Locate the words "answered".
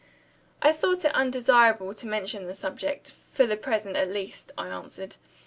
4.67-5.17